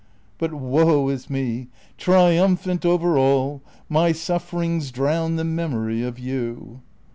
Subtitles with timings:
[0.39, 1.67] But, woe is me!
[1.95, 3.61] triumphant over all.
[3.87, 6.81] My sufferings drown the memory of you.